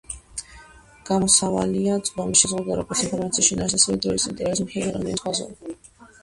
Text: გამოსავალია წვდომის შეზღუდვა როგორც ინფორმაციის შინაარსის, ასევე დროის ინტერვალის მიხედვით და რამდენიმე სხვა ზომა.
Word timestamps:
გამოსავალია 1.09 1.97
წვდომის 2.07 2.41
შეზღუდვა 2.45 2.77
როგორც 2.79 3.03
ინფორმაციის 3.09 3.51
შინაარსის, 3.51 3.85
ასევე 3.87 4.01
დროის 4.07 4.27
ინტერვალის 4.33 4.65
მიხედვით 4.65 4.89
და 4.91 4.97
რამდენიმე 4.97 5.21
სხვა 5.23 5.37
ზომა. 5.43 5.77